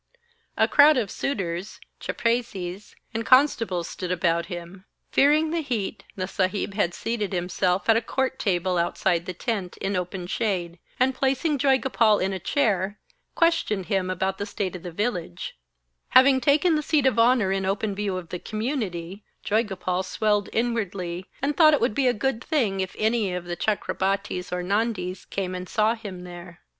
A 0.57 0.67
crowd 0.67 0.97
of 0.97 1.11
suitors, 1.11 1.79
chaprasies, 1.99 2.95
and 3.13 3.23
constables 3.23 3.87
stood 3.87 4.11
about 4.11 4.47
him. 4.47 4.85
Fearing 5.11 5.51
the 5.51 5.61
heat, 5.61 6.05
the 6.15 6.27
Saheb 6.27 6.73
had 6.73 6.95
seated 6.95 7.33
himself 7.33 7.87
at 7.87 7.95
a 7.95 8.01
court 8.01 8.39
table 8.39 8.79
outside 8.79 9.27
the 9.27 9.33
tent, 9.35 9.77
in 9.77 9.93
the 9.93 9.99
open 9.99 10.25
shade, 10.25 10.79
and 10.99 11.13
placing 11.13 11.59
Joygopal 11.59 12.17
in 12.19 12.33
a 12.33 12.39
chair, 12.39 12.99
questioned 13.35 13.85
him 13.85 14.09
about 14.09 14.39
the 14.39 14.47
state 14.47 14.75
of 14.75 14.81
the 14.81 14.91
village. 14.91 15.53
Having 16.17 16.41
taken 16.41 16.73
the 16.73 16.81
seat 16.81 17.05
of 17.05 17.19
honour 17.19 17.51
in 17.51 17.63
open 17.63 17.93
view 17.93 18.17
of 18.17 18.29
the 18.29 18.39
community, 18.39 19.23
Joygopal 19.45 20.01
swelled 20.03 20.49
inwardly, 20.51 21.27
and 21.43 21.55
thought 21.55 21.75
it 21.75 21.79
would 21.79 21.93
be 21.93 22.07
a 22.07 22.11
good 22.11 22.43
thing 22.43 22.79
if 22.79 22.95
any 22.97 23.35
of 23.35 23.45
the 23.45 23.55
Chakrabartis 23.55 24.51
or 24.51 24.63
Nandis 24.63 25.25
came 25.29 25.53
and 25.53 25.69
saw 25.69 25.93
him 25.93 25.93
there. 25.93 25.93
A 25.93 25.95
chapkan 25.95 26.05
is 26.05 26.05
a 26.07 26.09
long 26.09 26.17
coat. 26.17 26.31
Turban. 26.31 26.57
Servants. 26.57 26.57